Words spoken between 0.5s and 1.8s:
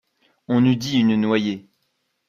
eût dit une noyée.